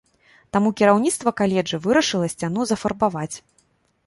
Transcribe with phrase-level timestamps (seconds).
[0.55, 3.33] Таму кіраўніцтва каледжа вырашыла сцяну зафарбаваць.